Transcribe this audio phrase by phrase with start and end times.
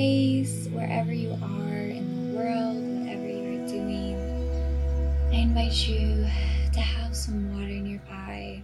[0.00, 4.16] space, wherever you are in the world, whatever you're doing.
[5.30, 6.26] I invite you
[6.72, 8.62] to have some water nearby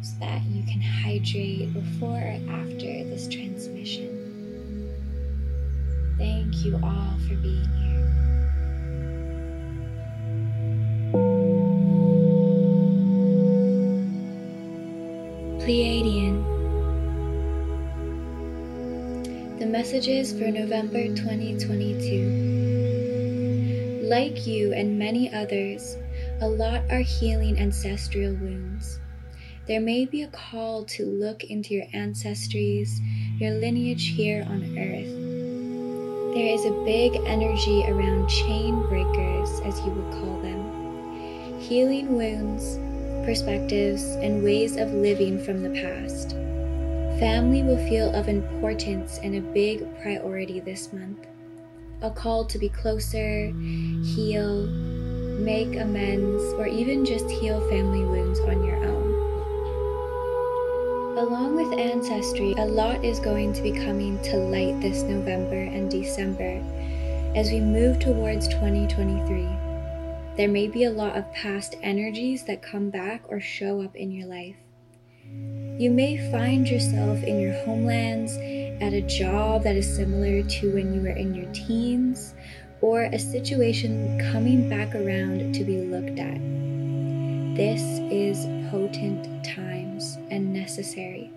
[0.00, 4.90] so that you can hydrate before or after this transmission.
[6.18, 7.81] Thank you all for being here.
[19.92, 24.08] Messages for November 2022.
[24.08, 25.98] Like you and many others,
[26.40, 28.98] a lot are healing ancestral wounds.
[29.66, 32.88] There may be a call to look into your ancestries,
[33.38, 35.12] your lineage here on earth.
[36.34, 42.78] There is a big energy around chain breakers, as you would call them, healing wounds,
[43.26, 46.34] perspectives, and ways of living from the past.
[47.22, 51.24] Family will feel of importance and a big priority this month.
[52.00, 53.46] A call to be closer,
[54.02, 59.12] heal, make amends, or even just heal family wounds on your own.
[61.16, 65.88] Along with ancestry, a lot is going to be coming to light this November and
[65.88, 66.60] December
[67.36, 69.48] as we move towards 2023.
[70.36, 74.10] There may be a lot of past energies that come back or show up in
[74.10, 74.56] your life.
[75.78, 78.36] You may find yourself in your homelands
[78.82, 82.34] at a job that is similar to when you were in your teens,
[82.82, 86.38] or a situation coming back around to be looked at.
[87.56, 87.80] This
[88.12, 91.30] is potent times and necessary.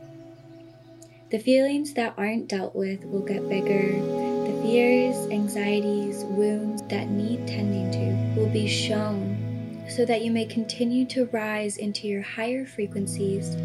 [1.32, 3.94] The feelings that aren't dealt with will get bigger.
[3.94, 10.46] The fears, anxieties, wounds that need tending to will be shown so that you may
[10.46, 13.56] continue to rise into your higher frequencies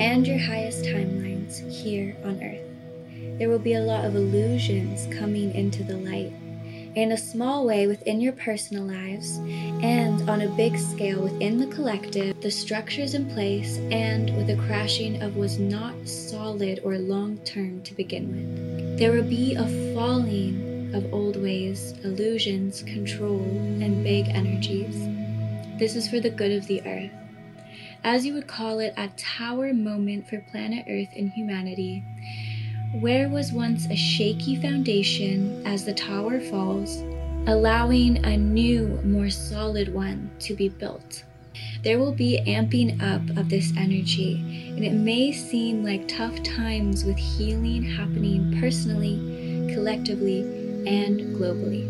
[0.00, 3.38] and your highest timelines here on earth.
[3.38, 6.32] There will be a lot of illusions coming into the light
[6.94, 9.38] in a small way within your personal lives,
[9.82, 14.56] and on a big scale within the collective, the structures in place, and with a
[14.66, 18.98] crashing of what's not solid or long term to begin with.
[18.98, 24.94] There will be a falling of old ways, illusions, control, and big energies.
[25.78, 27.10] This is for the good of the earth.
[28.04, 32.02] As you would call it, a tower moment for planet Earth and humanity
[33.00, 37.00] where was once a shaky foundation as the tower falls,
[37.46, 41.24] allowing a new, more solid one to be built.
[41.84, 47.04] There will be amping up of this energy, and it may seem like tough times
[47.04, 50.40] with healing happening personally, collectively,
[50.86, 51.88] and globally.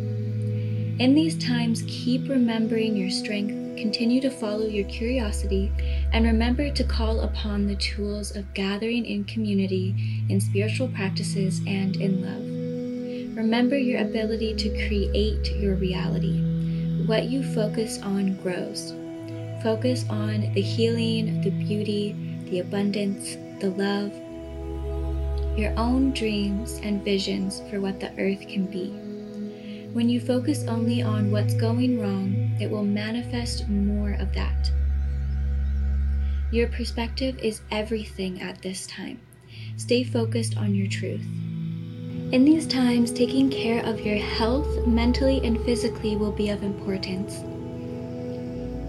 [1.01, 5.73] In these times, keep remembering your strength continue to follow your curiosity,
[6.13, 11.97] and remember to call upon the tools of gathering in community, in spiritual practices, and
[11.97, 13.37] in love.
[13.37, 16.41] Remember your ability to create your reality.
[17.07, 18.93] What you focus on grows.
[19.63, 22.15] Focus on the healing, the beauty,
[22.51, 24.13] the abundance, the love,
[25.59, 28.89] your own dreams and visions for what the earth can be.
[29.93, 34.71] When you focus only on what's going wrong, it will manifest more of that.
[36.51, 39.21] Your perspective is everything at this time.
[39.77, 41.25] Stay focused on your truth.
[42.33, 47.41] In these times, taking care of your health mentally and physically will be of importance.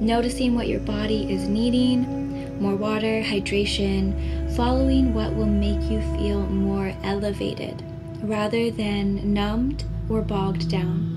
[0.01, 6.41] Noticing what your body is needing, more water, hydration, following what will make you feel
[6.47, 7.83] more elevated
[8.23, 11.12] rather than numbed or bogged down.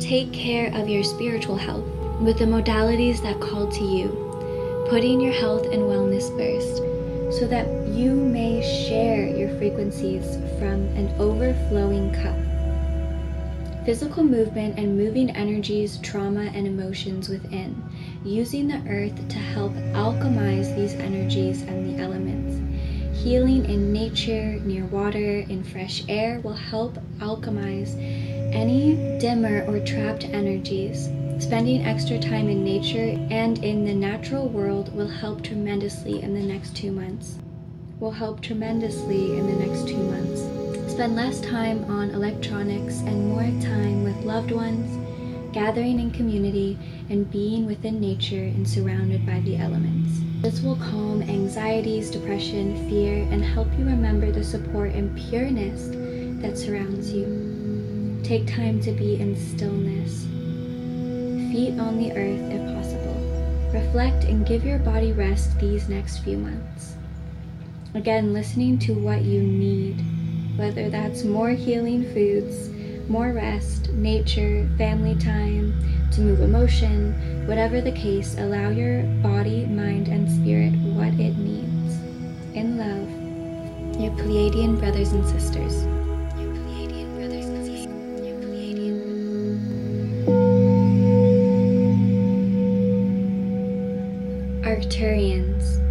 [0.00, 1.86] Take care of your spiritual health
[2.20, 6.76] with the modalities that call to you, putting your health and wellness first,
[7.38, 12.36] so that you may share your frequencies from an overflowing cup.
[13.86, 17.82] Physical movement and moving energies, trauma, and emotions within,
[18.22, 22.75] using the earth to help alchemize these energies and the elements
[23.22, 27.96] Healing in nature, near water, in fresh air will help alchemize
[28.54, 31.08] any dimmer or trapped energies.
[31.38, 36.40] Spending extra time in nature and in the natural world will help tremendously in the
[36.40, 37.38] next two months.
[37.98, 40.92] Will help tremendously in the next two months.
[40.92, 44.88] Spend less time on electronics and more time with loved ones,
[45.52, 46.78] gathering in community,
[47.10, 50.25] and being within nature and surrounded by the elements.
[50.46, 55.88] This will calm anxieties, depression, fear, and help you remember the support and pureness
[56.40, 58.20] that surrounds you.
[58.22, 60.22] Take time to be in stillness.
[61.50, 63.72] Feet on the earth if possible.
[63.72, 66.94] Reflect and give your body rest these next few months.
[67.94, 70.00] Again, listening to what you need,
[70.56, 72.68] whether that's more healing foods,
[73.08, 75.74] more rest, nature, family time,
[76.12, 81.94] to move emotion, whatever the case, allow your body, mind, and spirit what it needs.
[82.54, 85.86] In love, your Pleiadian brothers and sisters.
[94.66, 95.82] Arcturians.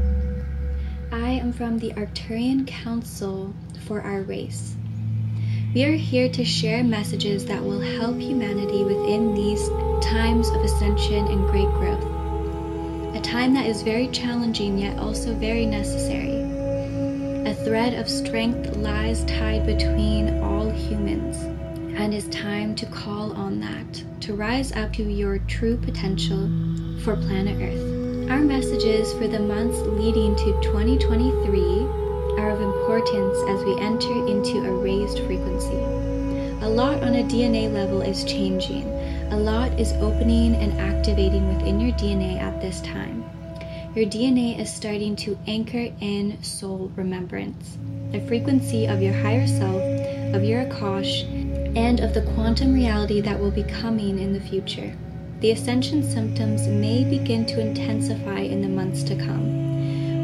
[1.12, 3.54] I am from the Arcturian Council
[3.86, 4.76] for our race.
[5.76, 9.68] We are here to share messages that will help humanity within these
[10.02, 12.02] times of ascension and great growth.
[13.14, 16.40] A time that is very challenging yet also very necessary.
[17.46, 21.36] A thread of strength lies tied between all humans,
[22.00, 26.50] and it's time to call on that to rise up to your true potential
[27.02, 28.32] for planet Earth.
[28.32, 32.05] Our messages for the months leading to 2023
[32.38, 35.80] are of importance as we enter into a raised frequency.
[36.62, 38.88] A lot on a DNA level is changing,
[39.32, 43.24] a lot is opening and activating within your DNA at this time.
[43.96, 47.78] Your DNA is starting to anchor in soul remembrance,
[48.12, 49.82] the frequency of your higher self,
[50.36, 51.24] of your Akash,
[51.78, 54.94] and of the quantum reality that will be coming in the future.
[55.40, 59.65] The ascension symptoms may begin to intensify in the months to come.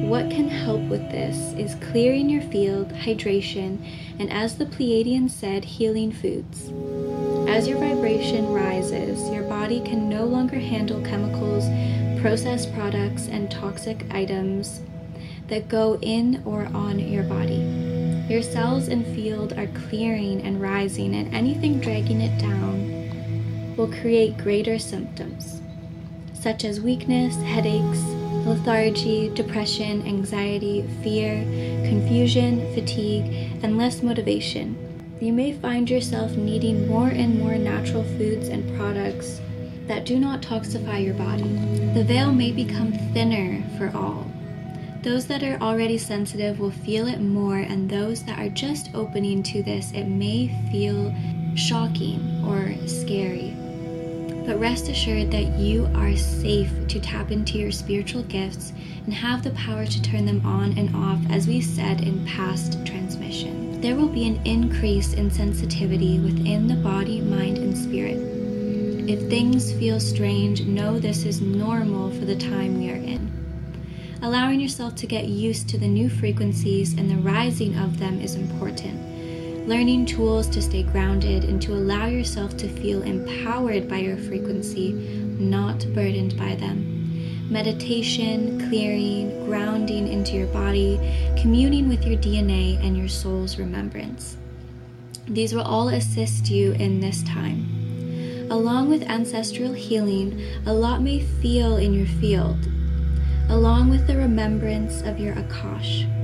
[0.01, 3.77] What can help with this is clearing your field, hydration,
[4.19, 6.69] and as the Pleiadian said, healing foods.
[7.47, 11.65] As your vibration rises, your body can no longer handle chemicals,
[12.19, 14.81] processed products, and toxic items
[15.47, 17.61] that go in or on your body.
[18.27, 24.37] Your cells and field are clearing and rising, and anything dragging it down will create
[24.37, 25.61] greater symptoms,
[26.33, 28.01] such as weakness, headaches,
[28.45, 31.43] lethargy, depression, anxiety, fear,
[31.87, 33.25] confusion, fatigue,
[33.63, 34.77] and less motivation
[35.21, 39.39] you may find yourself needing more and more natural foods and products
[39.85, 41.43] that do not toxify your body.
[41.93, 44.25] The veil may become thinner for all.
[45.03, 49.43] Those that are already sensitive will feel it more, and those that are just opening
[49.43, 51.13] to this, it may feel
[51.55, 53.55] shocking or scary.
[54.51, 58.73] But rest assured that you are safe to tap into your spiritual gifts
[59.05, 62.85] and have the power to turn them on and off, as we said in past
[62.85, 63.79] transmission.
[63.79, 68.17] there will be an increase in sensitivity within the body, mind, and spirit.
[69.09, 73.31] If things feel strange, know this is normal for the time we are in.
[74.21, 78.35] Allowing yourself to get used to the new frequencies and the rising of them is
[78.35, 79.10] important.
[79.67, 84.93] Learning tools to stay grounded and to allow yourself to feel empowered by your frequency,
[84.93, 86.91] not burdened by them
[87.51, 90.97] meditation, clearing, grounding into your body,
[91.37, 94.37] communing with your DNA and your soul's remembrance.
[95.27, 98.47] These will all assist you in this time.
[98.49, 102.69] Along with ancestral healing, a lot may feel in your field,
[103.49, 106.20] along with the remembrance of your Akash.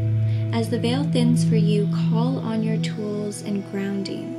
[0.53, 4.33] As the veil thins for you, call on your tools and grounding.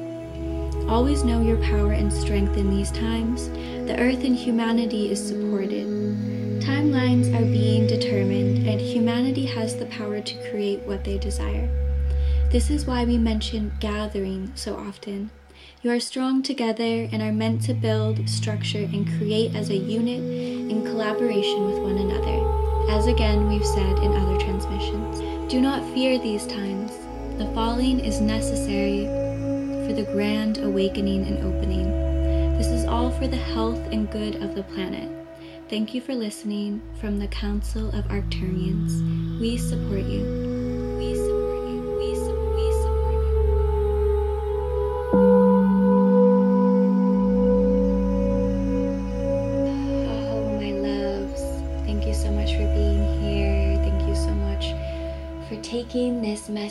[0.89, 3.51] Always know your power and strength in these times.
[3.87, 5.87] The earth and humanity is supported.
[6.61, 11.69] Timelines are being determined, and humanity has the power to create what they desire.
[12.51, 15.31] This is why we mention gathering so often.
[15.83, 20.21] You are strong together and are meant to build, structure, and create as a unit
[20.71, 25.38] in collaboration with one another, as again we've said in other transmissions.
[25.49, 26.93] Do not fear these times.
[27.39, 29.07] The falling is necessary
[29.87, 31.91] for the grand awakening and opening.
[32.59, 35.11] This is all for the health and good of the planet.
[35.71, 39.41] Thank you for listening from the Council of Arcturians.
[39.41, 40.48] We support you.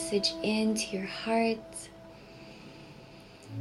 [0.09, 1.89] Message into your heart.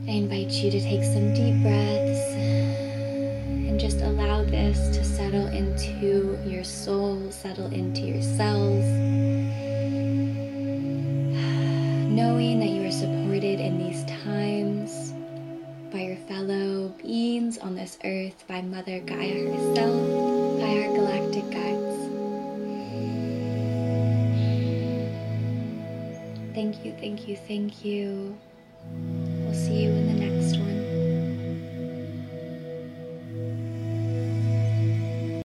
[0.07, 6.39] I invite you to take some deep breaths and just allow this to settle into
[6.49, 8.85] your soul, settle into your cells.
[12.15, 15.15] Knowing that you are supported in these times
[15.93, 22.06] by your fellow beings on this earth, by Mother Gaia herself, by our galactic guides.
[26.57, 28.35] Thank you, thank you, thank you.
[29.45, 30.76] We'll see you in the next one.